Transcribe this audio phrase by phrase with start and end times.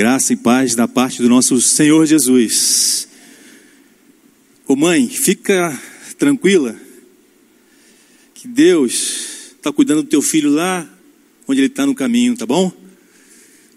[0.00, 3.06] Graça e paz da parte do nosso Senhor Jesus.
[4.66, 5.78] Ô mãe, fica
[6.16, 6.74] tranquila
[8.32, 10.88] que Deus está cuidando do teu filho lá
[11.46, 12.72] onde ele está no caminho, tá bom?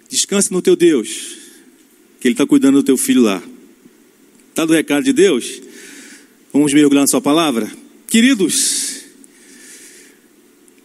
[0.07, 1.09] Descanse no teu Deus,
[2.21, 3.43] que ele está cuidando do teu filho lá.
[4.55, 5.61] Tá do recado de Deus?
[6.53, 7.69] Vamos mergulhar na sua palavra?
[8.07, 9.01] Queridos,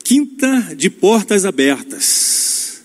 [0.02, 2.82] quinta de portas abertas.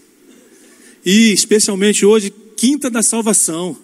[1.03, 2.31] E especialmente hoje,
[2.63, 3.77] quinta da salvação.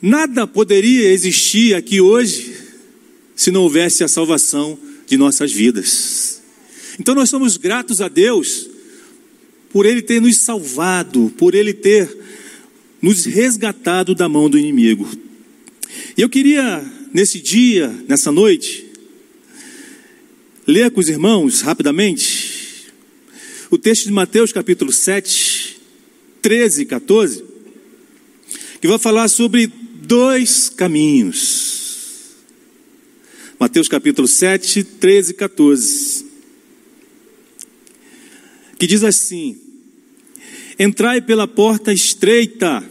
[0.00, 2.56] Nada poderia existir aqui hoje
[3.34, 6.40] se não houvesse a salvação de nossas vidas.
[6.98, 8.70] Então nós somos gratos a Deus
[9.68, 12.08] por Ele ter nos salvado, por Ele ter
[13.02, 15.06] nos resgatado da mão do inimigo.
[16.16, 18.86] E eu queria, nesse dia, nessa noite,
[20.66, 22.86] ler com os irmãos rapidamente
[23.70, 25.55] o texto de Mateus capítulo 7,
[26.46, 27.44] 13 e 14,
[28.80, 32.36] que vai falar sobre dois caminhos.
[33.58, 36.26] Mateus capítulo 7, 13 e 14.
[38.78, 39.58] Que diz assim:
[40.78, 42.88] Entrai pela porta estreita,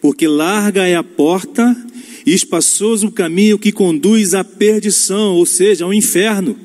[0.00, 1.76] porque larga é a porta
[2.24, 6.56] e espaçoso o caminho que conduz à perdição, ou seja, ao inferno.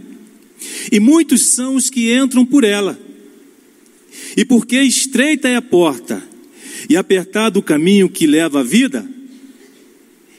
[0.92, 3.09] E muitos são os que entram por ela.
[4.36, 6.24] E porque estreita é a porta
[6.90, 9.08] e apertado o caminho que leva à vida,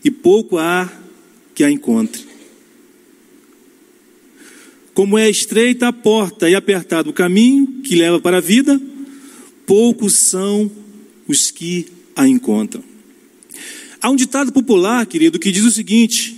[0.03, 0.91] e pouco há
[1.55, 2.25] que a encontre.
[4.95, 8.81] Como é estreita a porta e apertado o caminho que leva para a vida,
[9.67, 10.71] poucos são
[11.29, 11.87] os que
[12.17, 12.83] a encontram.
[14.01, 16.37] Há um ditado popular, querido, que diz o seguinte: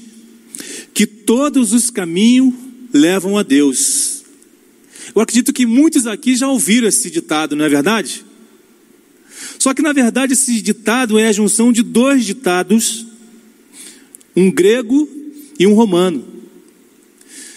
[0.92, 2.52] que todos os caminhos
[2.92, 4.11] levam a Deus.
[5.14, 8.24] Eu acredito que muitos aqui já ouviram esse ditado, não é verdade?
[9.58, 13.06] Só que na verdade esse ditado é a junção de dois ditados
[14.34, 15.08] um grego
[15.58, 16.24] e um romano.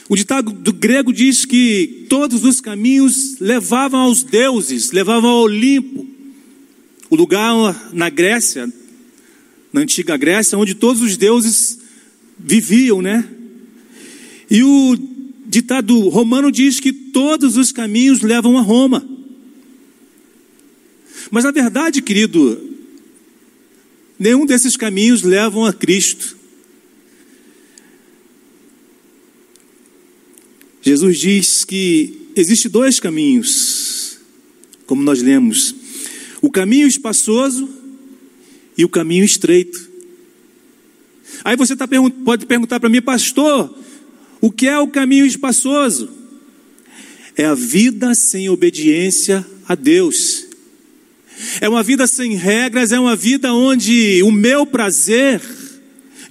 [0.07, 6.05] O ditado do grego diz que todos os caminhos levavam aos deuses, levavam ao Olimpo,
[7.09, 8.71] o lugar na Grécia,
[9.71, 11.79] na antiga Grécia, onde todos os deuses
[12.37, 13.27] viviam, né?
[14.49, 14.95] E o
[15.47, 19.07] ditado romano diz que todos os caminhos levam a Roma.
[21.31, 22.61] Mas a verdade, querido,
[24.19, 26.35] nenhum desses caminhos levam a Cristo.
[30.81, 34.17] Jesus diz que existe dois caminhos,
[34.85, 35.73] como nós lemos:
[36.41, 37.69] o caminho espaçoso
[38.77, 39.89] e o caminho estreito.
[41.45, 41.87] Aí você tá,
[42.25, 43.73] pode perguntar para mim, pastor,
[44.41, 46.24] o que é o caminho espaçoso?
[47.37, 50.45] É a vida sem obediência a Deus.
[51.59, 55.41] É uma vida sem regras, é uma vida onde o meu prazer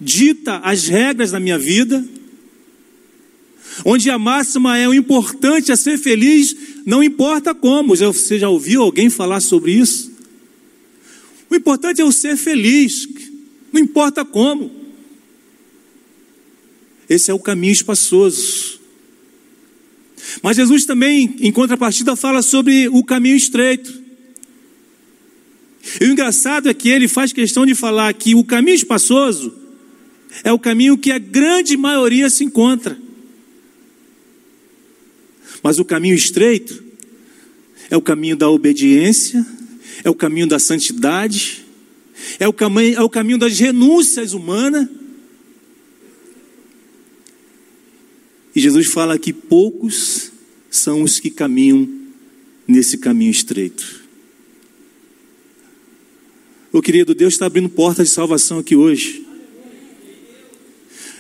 [0.01, 2.05] dita as regras da minha vida
[3.85, 6.55] onde a máxima é o importante é ser feliz,
[6.85, 7.97] não importa como.
[7.97, 10.13] Você já ouviu alguém falar sobre isso?
[11.51, 13.09] O importante é o ser feliz,
[13.73, 14.71] não importa como.
[17.09, 18.81] Esse é o caminho espaçoso.
[20.43, 24.03] Mas Jesus também, em contrapartida, fala sobre o caminho estreito.
[26.01, 29.55] E o engraçado é que ele faz questão de falar que o caminho espaçoso
[30.43, 32.99] é o caminho que a grande maioria se encontra.
[35.63, 36.83] Mas o caminho estreito
[37.91, 39.45] é o caminho da obediência,
[40.03, 41.65] é o caminho da santidade,
[42.39, 44.89] é o caminho, é o caminho das renúncias humanas.
[48.55, 50.31] E Jesus fala que poucos
[50.71, 51.89] são os que caminham
[52.67, 54.05] nesse caminho estreito.
[56.73, 59.25] Ô querido, Deus está abrindo portas de salvação aqui hoje.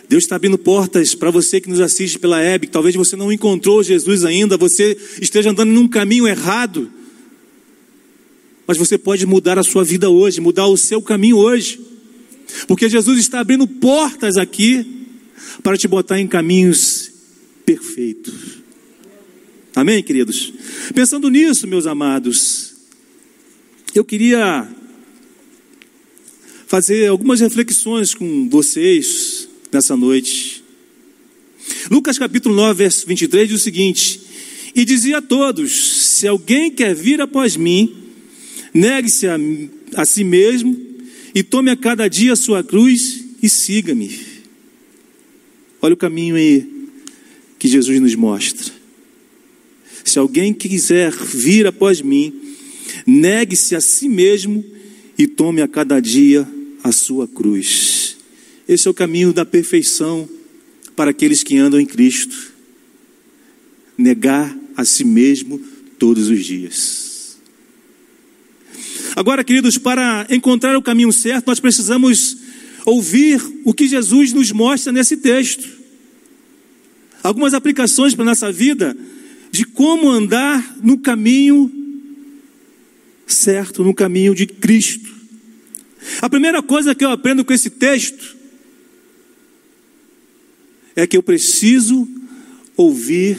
[0.08, 2.66] Deus está abrindo portas para você que nos assiste pela web.
[2.68, 6.90] Talvez você não encontrou Jesus ainda, você esteja andando num caminho errado.
[8.66, 11.80] Mas você pode mudar a sua vida hoje, mudar o seu caminho hoje.
[12.66, 14.86] Porque Jesus está abrindo portas aqui
[15.62, 17.03] para te botar em caminhos
[17.64, 18.62] perfeitos.
[19.74, 20.52] Amém, queridos?
[20.94, 22.74] Pensando nisso, meus amados,
[23.94, 24.68] eu queria
[26.66, 30.62] fazer algumas reflexões com vocês nessa noite.
[31.90, 34.20] Lucas capítulo 9, verso 23 diz o seguinte:
[34.74, 37.94] E dizia a todos: Se alguém quer vir após mim,
[38.72, 39.36] negue-se a,
[39.96, 40.76] a si mesmo
[41.34, 44.20] e tome a cada dia a sua cruz e siga-me.
[45.82, 46.73] Olha o caminho aí
[47.64, 48.74] que Jesus nos mostra.
[50.04, 52.30] Se alguém quiser vir após mim,
[53.06, 54.62] negue-se a si mesmo
[55.16, 56.46] e tome a cada dia
[56.82, 58.18] a sua cruz.
[58.68, 60.28] Esse é o caminho da perfeição
[60.94, 62.36] para aqueles que andam em Cristo.
[63.96, 65.58] Negar a si mesmo
[65.98, 67.38] todos os dias.
[69.16, 72.36] Agora, queridos, para encontrar o caminho certo, nós precisamos
[72.84, 75.83] ouvir o que Jesus nos mostra nesse texto.
[77.24, 78.94] Algumas aplicações para a nossa vida
[79.50, 81.72] de como andar no caminho
[83.26, 85.10] certo, no caminho de Cristo.
[86.20, 88.36] A primeira coisa que eu aprendo com esse texto
[90.94, 92.06] é que eu preciso
[92.76, 93.38] ouvir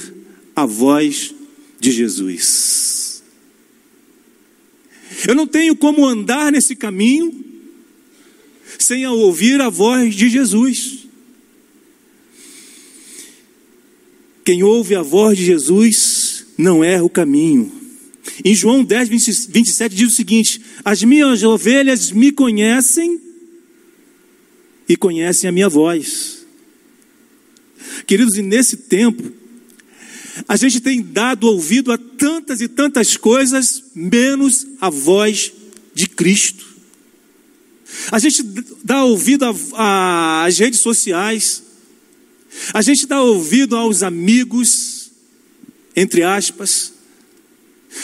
[0.55, 1.35] a voz
[1.79, 3.23] de Jesus.
[5.27, 7.45] Eu não tenho como andar nesse caminho
[8.79, 11.04] sem ouvir a voz de Jesus.
[14.45, 17.71] Quem ouve a voz de Jesus não erra o caminho.
[18.43, 19.09] Em João 10,
[19.49, 23.19] 27 diz o seguinte: As minhas ovelhas me conhecem
[24.87, 26.45] e conhecem a minha voz.
[28.05, 29.31] Queridos, e nesse tempo,
[30.47, 35.51] a gente tem dado ouvido a tantas e tantas coisas, menos a voz
[35.95, 36.75] de Cristo.
[38.11, 38.43] A gente
[38.83, 41.63] dá ouvido às redes sociais,
[42.73, 45.11] a gente dá ouvido aos amigos,
[45.95, 46.93] entre aspas,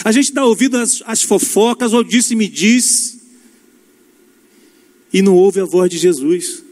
[0.04, 3.20] a gente dá ouvido às, às fofocas, ou disse-me diz,
[5.12, 6.64] e não ouve a voz de Jesus.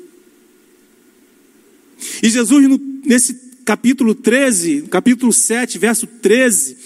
[2.23, 3.33] E Jesus, nesse
[3.65, 6.77] capítulo 13, capítulo 7, verso 13,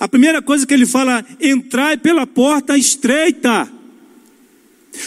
[0.00, 3.70] a primeira coisa que ele fala, entrai pela porta estreita.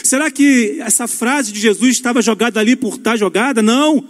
[0.04, 3.62] Será que essa frase de Jesus estava jogada ali por estar jogada?
[3.62, 4.06] Não.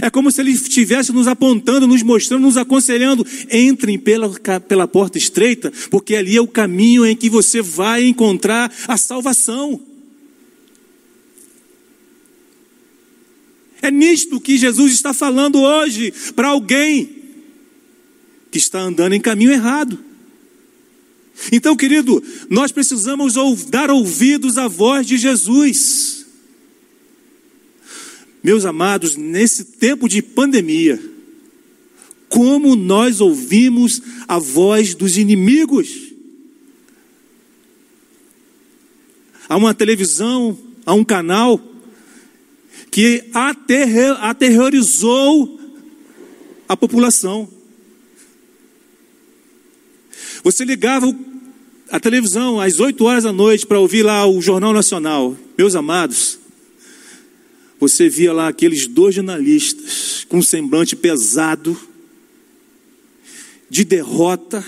[0.00, 3.26] É como se ele estivesse nos apontando, nos mostrando, nos aconselhando.
[3.50, 8.72] Entrem pela, pela porta estreita, porque ali é o caminho em que você vai encontrar
[8.88, 9.80] a salvação.
[13.82, 17.10] É nisto que Jesus está falando hoje para alguém
[18.50, 19.98] que está andando em caminho errado.
[21.52, 23.34] Então, querido, nós precisamos
[23.68, 26.13] dar ouvidos à voz de Jesus.
[28.44, 31.02] Meus amados, nesse tempo de pandemia,
[32.28, 36.12] como nós ouvimos a voz dos inimigos?
[39.48, 41.58] Há uma televisão, há um canal
[42.90, 43.24] que
[44.20, 45.58] aterrorizou
[46.68, 47.48] a população.
[50.42, 51.16] Você ligava
[51.90, 55.34] a televisão às 8 horas da noite para ouvir lá o Jornal Nacional.
[55.56, 56.43] Meus amados,
[57.78, 61.78] você via lá aqueles dois jornalistas com um semblante pesado,
[63.68, 64.64] de derrota,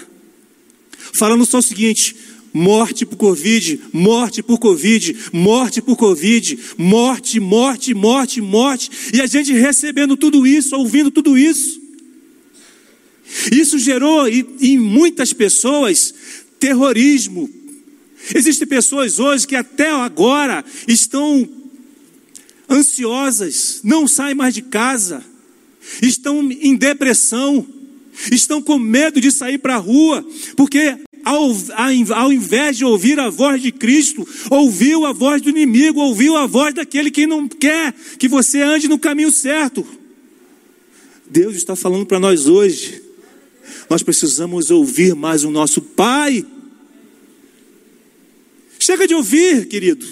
[1.12, 2.17] falando só o seguinte:
[2.53, 9.26] morte por Covid, morte por Covid, morte por Covid, morte, morte, morte, morte, e a
[9.26, 11.81] gente recebendo tudo isso, ouvindo tudo isso.
[13.52, 16.14] Isso gerou em muitas pessoas
[16.59, 17.50] terrorismo.
[18.35, 21.49] Existem pessoas hoje que até agora estão
[22.69, 25.25] ansiosas, não saem mais de casa,
[26.03, 27.67] estão em depressão,
[28.31, 30.26] estão com medo de sair para a rua,
[30.57, 31.50] porque ao,
[32.14, 36.47] ao invés de ouvir a voz de Cristo, ouviu a voz do inimigo, ouviu a
[36.47, 39.87] voz daquele que não quer que você ande no caminho certo.
[41.29, 43.02] Deus está falando para nós hoje.
[43.90, 46.47] Nós precisamos ouvir mais o nosso Pai.
[48.79, 50.07] Chega de ouvir, querido.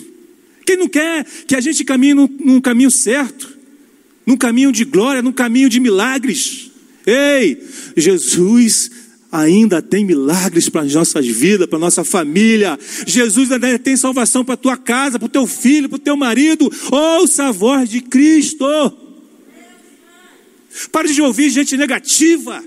[0.64, 3.56] Quem não quer que a gente caminhe num, num caminho certo,
[4.26, 6.70] num caminho de glória, num caminho de milagres?
[7.06, 7.62] Ei,
[7.96, 8.90] Jesus
[9.30, 12.78] ainda tem milagres para as nossas vidas, para a nossa família.
[13.06, 16.16] Jesus ainda tem salvação para a tua casa, para o teu filho, para o teu
[16.16, 16.70] marido.
[16.90, 18.64] Ouça a voz de Cristo.
[20.90, 22.62] Pare de ouvir gente negativa.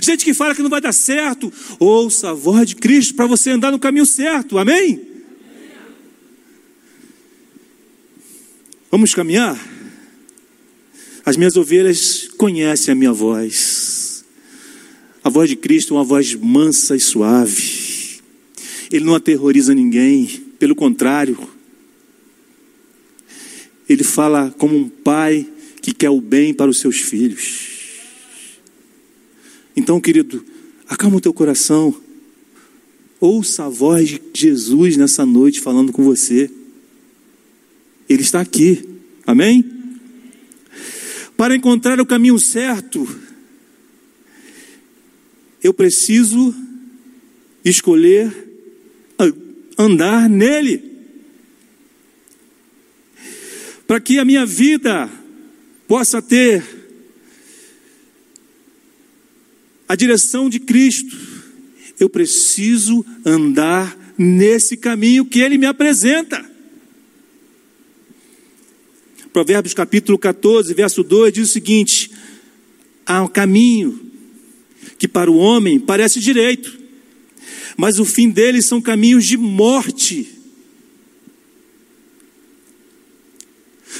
[0.00, 1.52] Gente que fala que não vai dar certo.
[1.78, 4.56] Ouça a voz de Cristo para você andar no caminho certo.
[4.56, 5.09] Amém?
[8.90, 9.56] Vamos caminhar?
[11.24, 14.24] As minhas ovelhas conhecem a minha voz.
[15.22, 18.20] A voz de Cristo é uma voz mansa e suave.
[18.90, 20.26] Ele não aterroriza ninguém,
[20.58, 21.38] pelo contrário.
[23.88, 25.46] Ele fala como um pai
[25.80, 27.68] que quer o bem para os seus filhos.
[29.76, 30.44] Então, querido,
[30.88, 31.94] acalma o teu coração.
[33.20, 36.50] Ouça a voz de Jesus nessa noite falando com você.
[38.10, 38.84] Ele está aqui.
[39.24, 39.64] Amém?
[41.36, 43.08] Para encontrar o caminho certo,
[45.62, 46.52] eu preciso
[47.64, 48.34] escolher
[49.78, 50.90] andar nele.
[53.86, 55.08] Para que a minha vida
[55.86, 56.64] possa ter
[59.88, 61.16] a direção de Cristo,
[61.98, 66.49] eu preciso andar nesse caminho que ele me apresenta.
[69.32, 72.10] Provérbios capítulo 14, verso 2 diz o seguinte:
[73.06, 74.10] há um caminho
[74.98, 76.78] que para o homem parece direito,
[77.76, 80.28] mas o fim deles são caminhos de morte.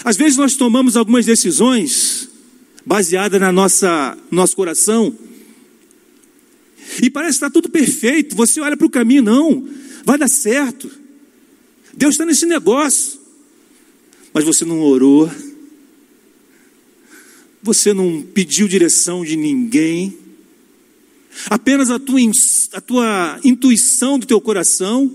[0.04, 2.28] Às vezes nós tomamos algumas decisões
[2.84, 5.16] baseadas na nossa nosso coração
[7.02, 8.34] e parece estar tudo perfeito.
[8.34, 9.68] Você olha para o caminho, não,
[10.04, 10.90] vai dar certo.
[11.94, 13.19] Deus está nesse negócio,
[14.32, 15.30] mas você não orou,
[17.62, 20.16] você não pediu direção de ninguém,
[21.46, 22.20] apenas a tua,
[22.72, 25.10] a tua intuição do teu coração,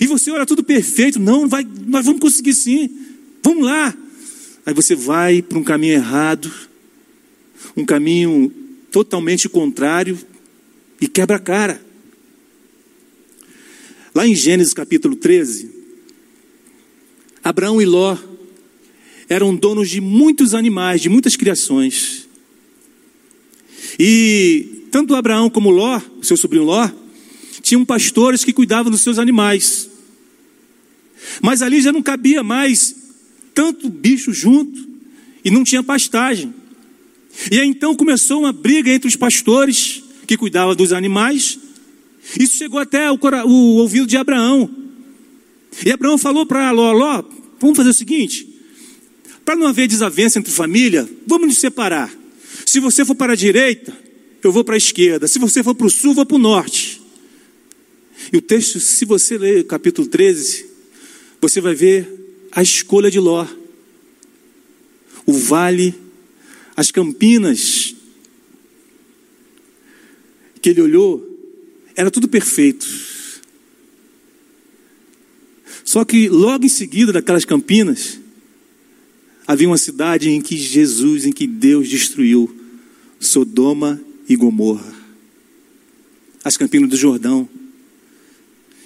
[0.00, 2.90] e você olha tudo perfeito, não, vai, nós vamos conseguir sim,
[3.42, 3.94] vamos lá.
[4.64, 6.52] Aí você vai para um caminho errado,
[7.76, 8.52] um caminho
[8.90, 10.18] totalmente contrário
[11.00, 11.80] e quebra a cara.
[14.14, 15.75] Lá em Gênesis capítulo 13,
[17.48, 18.18] Abraão e Ló
[19.28, 22.26] eram donos de muitos animais, de muitas criações.
[24.00, 26.90] E tanto Abraão como Ló, seu sobrinho Ló,
[27.62, 29.88] tinham pastores que cuidavam dos seus animais.
[31.40, 32.96] Mas ali já não cabia mais
[33.54, 34.84] tanto bicho junto
[35.44, 36.52] e não tinha pastagem.
[37.48, 41.60] E aí então começou uma briga entre os pastores que cuidavam dos animais.
[42.40, 43.18] Isso chegou até o,
[43.76, 44.68] ouvido de Abraão.
[45.84, 47.22] E Abraão falou para Ló: Ló,
[47.60, 48.48] vamos fazer o seguinte:
[49.44, 52.12] para não haver desavença entre família, vamos nos separar.
[52.64, 53.96] Se você for para a direita,
[54.42, 55.28] eu vou para a esquerda.
[55.28, 57.00] Se você for para o sul, eu vou para o norte.
[58.32, 60.66] E o texto, se você ler capítulo 13,
[61.40, 62.08] você vai ver
[62.50, 63.46] a escolha de Ló.
[65.24, 65.94] O vale,
[66.76, 67.94] as campinas
[70.60, 71.24] que ele olhou,
[71.94, 72.86] era tudo perfeito.
[75.86, 78.18] Só que logo em seguida daquelas campinas,
[79.46, 82.52] havia uma cidade em que Jesus, em que Deus destruiu
[83.20, 84.92] Sodoma e Gomorra,
[86.42, 87.48] as campinas do Jordão.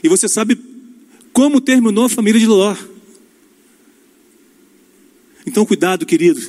[0.05, 0.61] E você sabe
[1.33, 2.77] como terminou a família de Ló.
[5.47, 6.41] Então, cuidado, querido,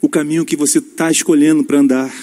[0.00, 2.14] o caminho que você está escolhendo para andar.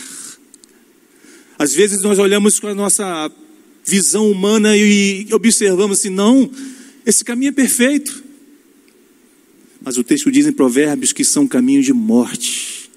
[1.59, 3.31] Às vezes nós olhamos com a nossa
[3.85, 6.49] visão humana e observamos assim: não,
[7.05, 8.23] esse caminho é perfeito.
[9.81, 12.89] Mas o texto diz em Provérbios que são caminhos de morte.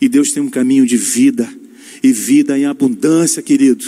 [0.00, 1.52] E Deus tem um caminho de vida,
[2.02, 3.84] e vida em abundância, querido.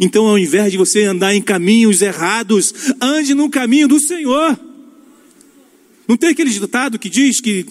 [0.00, 4.58] Então, ao invés de você andar em caminhos errados, ande no caminho do Senhor.
[6.06, 7.66] Não tem aquele ditado que diz que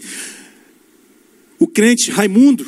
[1.58, 2.66] o crente Raimundo,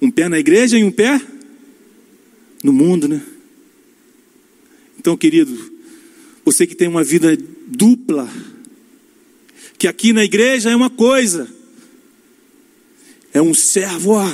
[0.00, 1.20] um pé na igreja e um pé
[2.62, 3.20] no mundo, né?
[4.98, 5.72] Então, querido,
[6.44, 8.28] você que tem uma vida dupla,
[9.78, 11.48] que aqui na igreja é uma coisa,
[13.32, 14.32] é um servo ó,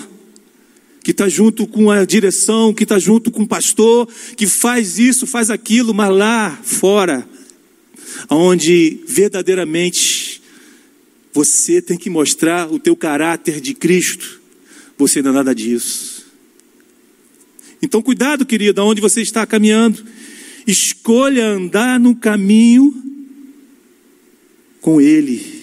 [1.02, 4.06] que está junto com a direção, que está junto com o pastor,
[4.36, 7.26] que faz isso, faz aquilo, mas lá fora,
[8.28, 10.42] onde verdadeiramente
[11.32, 14.40] você tem que mostrar o teu caráter de Cristo,
[14.98, 16.17] você não é nada disso.
[17.80, 20.04] Então, cuidado, querido, aonde você está caminhando.
[20.66, 22.94] Escolha andar no caminho
[24.80, 25.58] com Ele.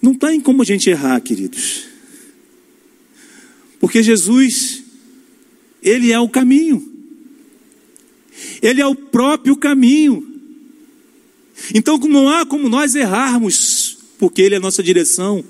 [0.00, 1.84] Não tem como a gente errar, queridos.
[3.80, 4.82] Porque Jesus,
[5.82, 6.92] Ele é o caminho.
[8.62, 10.34] Ele é o próprio caminho.
[11.74, 15.44] Então não há como nós errarmos, porque Ele é a nossa direção.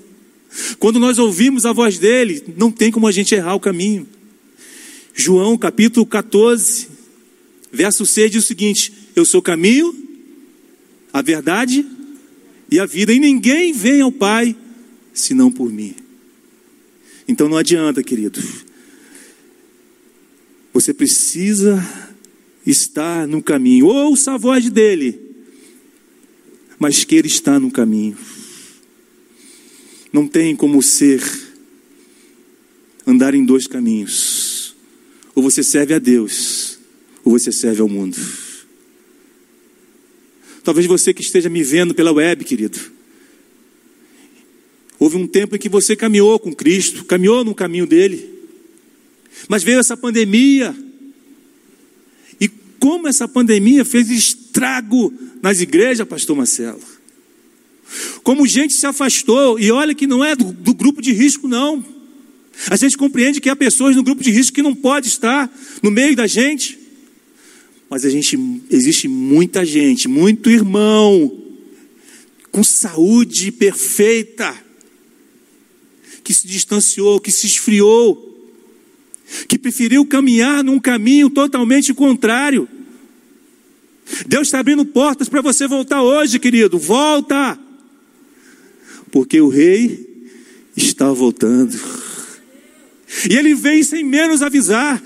[0.79, 4.07] Quando nós ouvimos a voz dele, não tem como a gente errar o caminho.
[5.13, 6.87] João capítulo 14,
[7.71, 9.95] verso 6 diz o seguinte: Eu sou o caminho,
[11.11, 11.85] a verdade
[12.69, 14.55] e a vida, e ninguém vem ao Pai
[15.13, 15.95] senão por mim.
[17.27, 18.41] Então não adianta, querido.
[20.73, 21.81] Você precisa
[22.65, 23.85] estar no caminho.
[23.85, 25.19] Ouça a voz dele,
[26.77, 28.17] mas queira estar no caminho.
[30.15, 31.21] Não tem como ser
[33.05, 34.73] andar em dois caminhos.
[35.35, 36.79] Ou você serve a Deus,
[37.21, 38.15] ou você serve ao mundo.
[40.63, 42.79] Talvez você que esteja me vendo pela web, querido,
[44.97, 48.39] Houve um tempo em que você caminhou com Cristo, caminhou no caminho dele.
[49.49, 50.73] Mas veio essa pandemia.
[52.39, 52.47] E
[52.79, 56.94] como essa pandemia fez estrago nas igrejas, pastor Marcelo.
[58.25, 61.85] Como gente se afastou, e olha que não é do, do grupo de risco, não.
[62.71, 65.47] A gente compreende que há pessoas no grupo de risco que não pode estar
[65.83, 66.75] no meio da gente.
[67.87, 68.35] Mas a gente,
[68.71, 71.39] existe muita gente, muito irmão,
[72.51, 74.55] com saúde perfeita,
[76.23, 78.51] que se distanciou, que se esfriou,
[79.47, 82.67] que preferiu caminhar num caminho totalmente contrário.
[84.25, 86.79] Deus está abrindo portas para você voltar hoje, querido.
[86.79, 87.64] Volta!
[89.15, 90.29] Porque o rei
[90.75, 91.73] está voltando.
[93.29, 95.01] E ele vem sem menos avisar.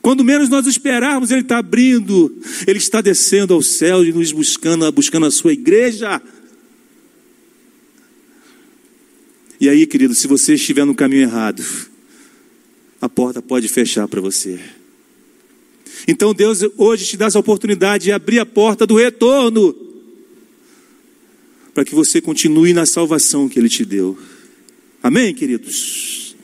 [0.00, 4.92] Quando menos nós esperarmos, ele está abrindo, ele está descendo ao céu e nos buscando,
[4.92, 6.22] buscando a sua igreja.
[9.60, 11.64] E aí, querido, se você estiver no caminho errado,
[13.00, 14.60] a porta pode fechar para você.
[16.06, 19.87] Então Deus hoje te dá essa oportunidade de abrir a porta do retorno,
[21.78, 24.18] para que você continue na salvação que Ele te deu.
[25.00, 26.34] Amém, queridos?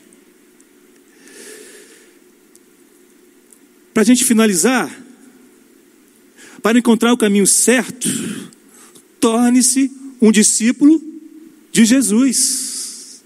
[3.93, 4.97] Para a gente finalizar,
[6.61, 8.07] para encontrar o caminho certo,
[9.19, 11.03] torne-se um discípulo
[11.69, 13.21] de Jesus.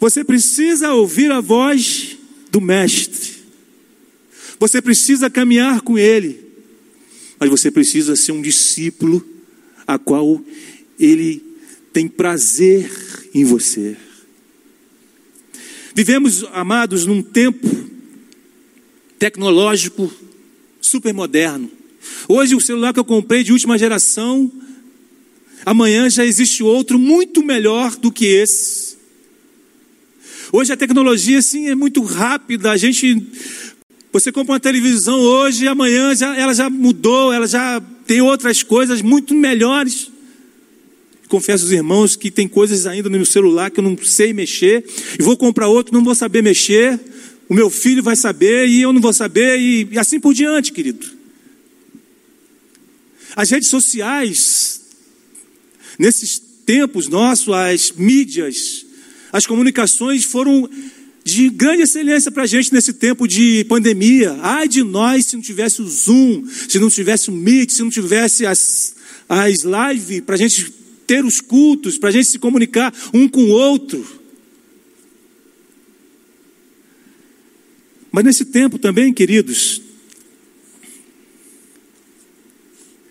[0.00, 2.18] Você precisa ouvir a voz
[2.50, 3.44] do Mestre.
[4.58, 6.44] Você precisa caminhar com Ele.
[7.38, 9.35] Mas você precisa ser um discípulo
[9.86, 10.42] a qual
[10.98, 11.42] Ele
[11.92, 12.90] tem prazer
[13.34, 13.96] em você.
[15.94, 17.66] Vivemos, amados, num tempo
[19.18, 20.12] tecnológico
[20.80, 21.70] super moderno.
[22.28, 24.50] Hoje o celular que eu comprei de última geração,
[25.64, 28.96] amanhã já existe outro muito melhor do que esse.
[30.52, 33.26] Hoje a tecnologia assim é muito rápida, a gente
[34.20, 39.02] você compra uma televisão hoje, amanhã já, ela já mudou, ela já tem outras coisas
[39.02, 40.10] muito melhores.
[41.28, 44.84] Confesso aos irmãos que tem coisas ainda no meu celular que eu não sei mexer,
[45.18, 47.00] e vou comprar outro, não vou saber mexer
[47.48, 50.72] o meu filho vai saber e eu não vou saber, e, e assim por diante,
[50.72, 51.06] querido.
[53.34, 54.80] As redes sociais,
[55.98, 58.84] nesses tempos nossos, as mídias,
[59.32, 60.68] as comunicações foram
[61.26, 64.38] de grande excelência para a gente nesse tempo de pandemia.
[64.42, 67.90] Ai de nós se não tivesse o Zoom, se não tivesse o Meet, se não
[67.90, 68.94] tivesse as,
[69.28, 70.72] as lives para a gente
[71.04, 74.06] ter os cultos, para a gente se comunicar um com o outro.
[78.12, 79.82] Mas nesse tempo também, queridos,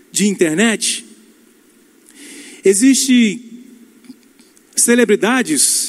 [0.10, 1.06] de internet,
[2.64, 3.42] existe
[4.74, 5.85] celebridades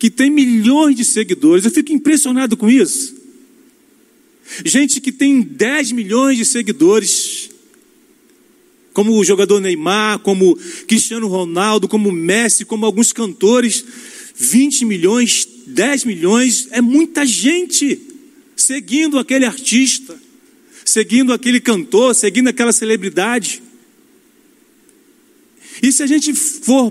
[0.00, 1.66] que têm milhões de seguidores.
[1.66, 3.14] Eu fico impressionado com isso.
[4.64, 7.50] Gente que tem 10 milhões de seguidores,
[8.94, 10.58] como o jogador Neymar, como
[10.88, 13.84] Cristiano Ronaldo, como Messi, como alguns cantores,
[14.34, 18.00] 20 milhões, 10 milhões, é muita gente
[18.56, 20.18] seguindo aquele artista,
[20.82, 23.62] seguindo aquele cantor, seguindo aquela celebridade.
[25.82, 26.90] E se a gente for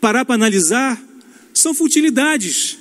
[0.00, 1.11] parar para analisar,
[1.54, 2.78] são futilidades.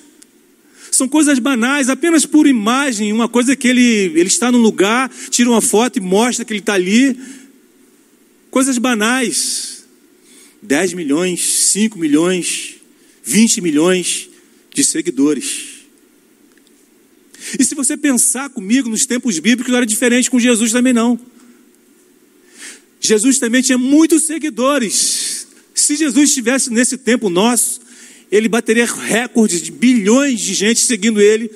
[0.91, 5.49] São coisas banais, apenas por imagem, uma coisa que ele, ele está num lugar, tira
[5.49, 7.17] uma foto e mostra que ele está ali.
[8.49, 9.85] Coisas banais.
[10.61, 12.75] 10 milhões, 5 milhões,
[13.23, 14.29] 20 milhões
[14.73, 15.81] de seguidores.
[17.59, 21.19] E se você pensar comigo nos tempos bíblicos, não era diferente com Jesus também não.
[22.99, 25.47] Jesus também tinha muitos seguidores.
[25.73, 27.80] Se Jesus estivesse nesse tempo nosso,
[28.31, 31.51] ele bateria recordes de bilhões de gente seguindo ele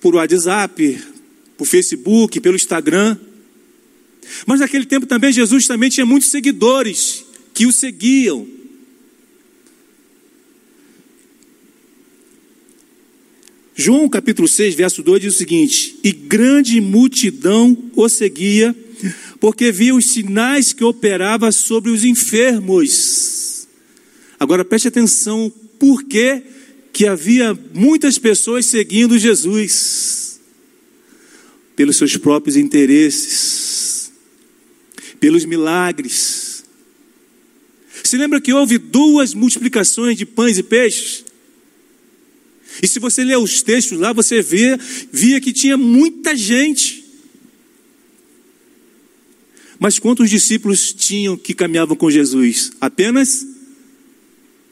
[0.00, 1.02] por WhatsApp,
[1.58, 3.16] por Facebook, pelo Instagram.
[4.46, 8.46] Mas naquele tempo também Jesus também tinha muitos seguidores que o seguiam.
[13.74, 18.76] João capítulo 6, verso 2 diz o seguinte: E grande multidão o seguia,
[19.40, 23.41] porque via os sinais que operava sobre os enfermos.
[24.42, 26.42] Agora preste atenção, por que,
[26.92, 30.40] que havia muitas pessoas seguindo Jesus?
[31.76, 34.10] Pelos seus próprios interesses,
[35.20, 36.64] pelos milagres.
[38.02, 41.24] Se lembra que houve duas multiplicações de pães e peixes?
[42.82, 44.76] E se você ler os textos lá, você vê,
[45.12, 47.04] via que tinha muita gente.
[49.78, 52.72] Mas quantos discípulos tinham que caminhavam com Jesus?
[52.80, 53.51] Apenas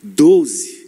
[0.02, 0.80] doze.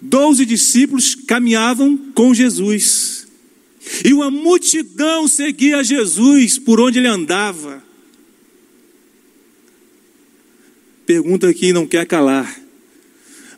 [0.00, 3.26] Doze discípulos caminhavam com Jesus.
[4.04, 7.82] E uma multidão seguia Jesus por onde ele andava.
[11.06, 12.60] Pergunta que não quer calar: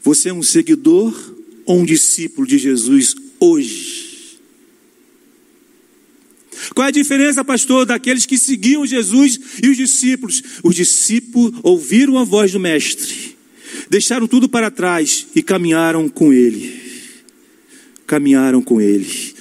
[0.02, 1.14] Você é um seguidor
[1.64, 4.05] ou um discípulo de Jesus hoje?
[6.74, 10.42] Qual é a diferença, pastor, daqueles que seguiam Jesus e os discípulos?
[10.62, 13.36] Os discípulos ouviram a voz do Mestre,
[13.88, 16.80] deixaram tudo para trás e caminharam com Ele.
[18.06, 19.34] Caminharam com Ele.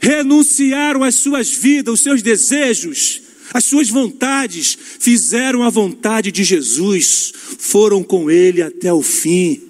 [0.00, 3.22] Renunciaram às suas vidas, os seus desejos,
[3.52, 9.62] as suas vontades, fizeram a vontade de Jesus, foram com Ele até o fim.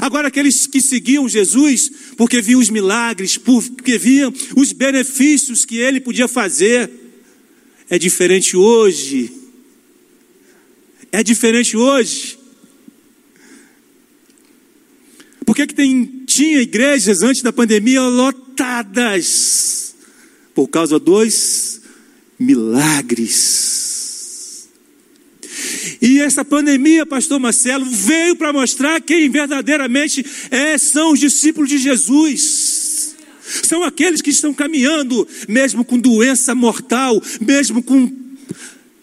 [0.00, 6.02] Agora, aqueles que seguiam Jesus, porque viam os milagres, porque viam os benefícios que ele
[6.02, 6.90] podia fazer,
[7.88, 9.32] é diferente hoje.
[11.10, 12.38] É diferente hoje.
[15.46, 19.94] Por que, que tem, tinha igrejas antes da pandemia lotadas?
[20.54, 21.80] Por causa dos
[22.38, 23.89] milagres.
[26.00, 31.78] E essa pandemia, pastor Marcelo, veio para mostrar quem verdadeiramente é, são os discípulos de
[31.78, 33.16] Jesus.
[33.64, 38.20] São aqueles que estão caminhando, mesmo com doença mortal, mesmo com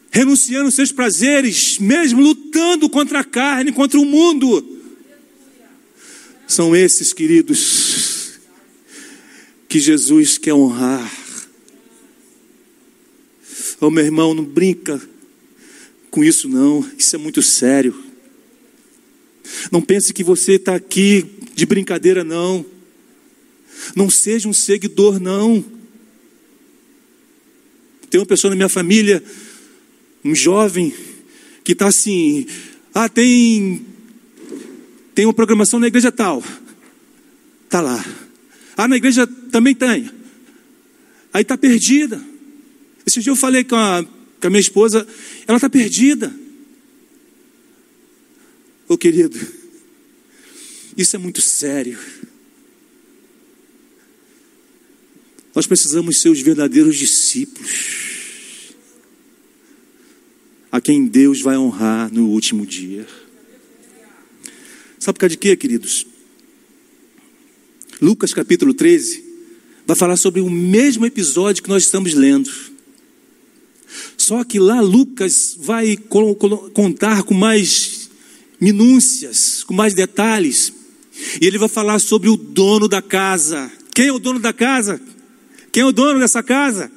[0.09, 4.77] renunciando seus prazeres, mesmo lutando contra a carne, contra o mundo.
[6.47, 8.39] São esses, queridos,
[9.67, 11.11] que Jesus quer honrar.
[13.79, 14.99] Oh, meu irmão, não brinca
[16.17, 16.83] com isso, não.
[16.97, 17.93] Isso é muito sério.
[19.71, 22.65] Não pense que você está aqui de brincadeira, não.
[23.95, 25.63] Não seja um seguidor, não.
[28.09, 29.23] Tem uma pessoa na minha família,
[30.25, 30.91] um jovem,
[31.63, 32.47] que está assim:
[32.95, 33.85] ah, tem,
[35.13, 36.43] tem uma programação na igreja tal.
[37.65, 38.03] Está lá.
[38.75, 40.09] Ah, na igreja também tem.
[41.31, 42.19] Aí está perdida.
[43.05, 44.03] Esse dia eu falei com a
[44.39, 45.07] com a minha esposa,
[45.47, 46.33] ela está perdida.
[48.87, 49.37] Ô oh, querido,
[50.95, 51.99] isso é muito sério.
[55.53, 58.75] Nós precisamos ser os verdadeiros discípulos,
[60.71, 63.07] a quem Deus vai honrar no último dia.
[64.99, 66.05] Sabe por causa de quê, queridos?
[67.99, 69.25] Lucas capítulo 13
[69.85, 72.51] vai falar sobre o mesmo episódio que nós estamos lendo.
[74.27, 75.95] Só que lá Lucas vai
[76.73, 78.09] contar com mais
[78.59, 80.73] minúcias, com mais detalhes.
[81.41, 83.71] E ele vai falar sobre o dono da casa.
[83.95, 84.99] Quem é o dono da casa?
[85.71, 86.91] Quem é o dono dessa casa?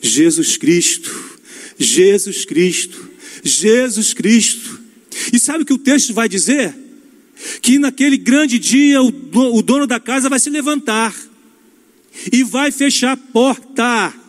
[0.00, 1.40] Jesus Cristo.
[1.76, 3.10] Jesus Cristo.
[3.42, 4.80] Jesus Cristo.
[5.32, 6.72] E sabe o que o texto vai dizer?
[7.60, 11.12] Que naquele grande dia o dono da casa vai se levantar
[12.32, 14.21] e vai fechar a porta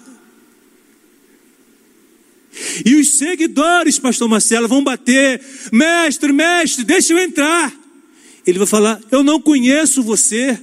[2.86, 7.74] e os seguidores, pastor Marcelo, vão bater: mestre, mestre, deixa eu entrar.
[8.46, 10.60] Ele vai falar: Eu não conheço você,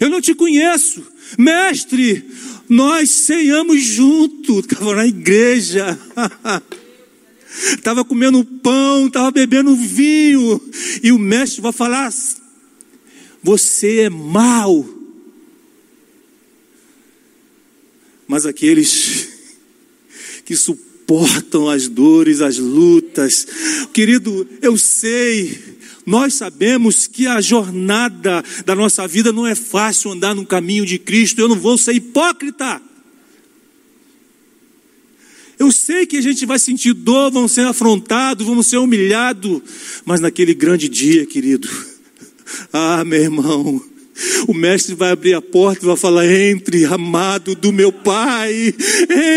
[0.00, 1.04] eu não te conheço,
[1.38, 2.24] mestre.
[2.68, 5.98] Nós ceiamos junto, estava na igreja,
[7.76, 10.60] estava comendo pão, estava bebendo vinho,
[11.02, 12.12] e o mestre vai falar:
[13.42, 14.88] Você é mau.
[18.26, 19.28] Mas aqueles
[20.46, 20.83] que suportam
[21.72, 23.46] as dores, as lutas.
[23.92, 25.58] Querido, eu sei,
[26.06, 30.98] nós sabemos que a jornada da nossa vida não é fácil andar no caminho de
[30.98, 31.40] Cristo.
[31.40, 32.80] Eu não vou ser hipócrita.
[35.58, 39.62] Eu sei que a gente vai sentir dor, vamos ser afrontados, vamos ser humilhados,
[40.04, 41.68] mas naquele grande dia, querido,
[42.72, 43.82] ah, meu irmão,
[44.46, 48.74] o mestre vai abrir a porta e vai falar: Entre, amado do meu pai,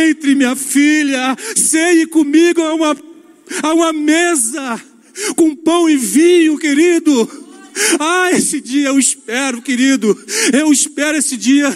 [0.08, 2.98] entre, minha filha, ceie comigo a uma,
[3.64, 4.82] a uma mesa,
[5.36, 7.47] com pão e vinho, querido.
[8.00, 10.18] Ah, esse dia eu espero, querido.
[10.54, 11.74] Eu espero esse dia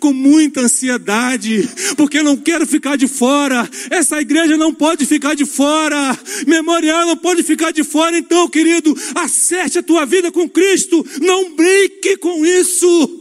[0.00, 3.68] com muita ansiedade, porque não quero ficar de fora.
[3.90, 6.18] Essa igreja não pode ficar de fora.
[6.46, 8.16] Memorial não pode ficar de fora.
[8.16, 11.04] Então, querido, acerte a tua vida com Cristo.
[11.20, 13.20] Não brinque com isso.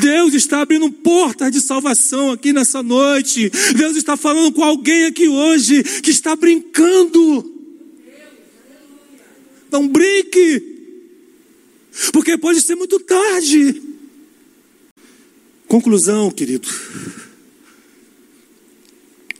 [0.00, 3.50] Deus está abrindo portas de salvação aqui nessa noite.
[3.76, 7.52] Deus está falando com alguém aqui hoje que está brincando.
[9.70, 10.75] Não brinque
[12.12, 13.82] porque pode ser muito tarde.
[15.66, 16.68] Conclusão, querido.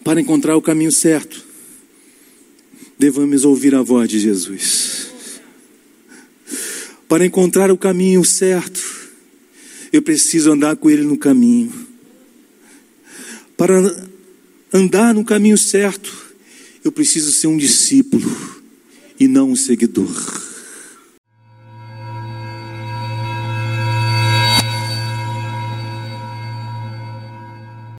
[0.03, 1.45] Para encontrar o caminho certo,
[2.99, 5.11] devemos ouvir a voz de Jesus.
[7.09, 8.83] Para encontrar o caminho certo,
[9.93, 11.73] eu preciso andar com Ele no caminho.
[13.57, 13.75] Para
[14.73, 16.13] andar no caminho certo,
[16.85, 18.31] eu preciso ser um discípulo
[19.19, 20.46] e não um seguidor.